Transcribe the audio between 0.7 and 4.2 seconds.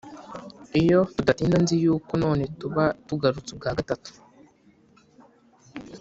Iyo tudatinda nzi yuko none tuba tugarutse ubwa gatatu